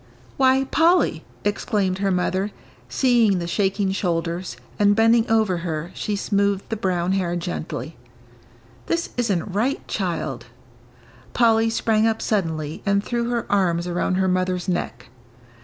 "Why, 0.35 0.63
Polly," 0.63 1.23
exclaimed 1.45 1.99
her 1.99 2.09
mother, 2.09 2.49
seeing 2.89 3.37
the 3.37 3.45
shaking 3.45 3.91
shoulders, 3.91 4.57
and, 4.79 4.95
bending 4.95 5.29
over 5.29 5.57
her, 5.57 5.91
she 5.93 6.15
smoothed 6.15 6.67
the 6.69 6.75
brown 6.75 7.11
hair 7.11 7.35
gently, 7.35 7.95
"this 8.87 9.11
isn't 9.15 9.53
right, 9.53 9.87
child" 9.87 10.47
Polly 11.33 11.69
sprang 11.69 12.07
up 12.07 12.19
suddenly 12.19 12.81
and 12.83 13.03
threw 13.03 13.29
her 13.29 13.45
arms 13.47 13.85
around 13.85 14.15
her 14.15 14.27
mother's 14.27 14.67
neck. 14.67 15.09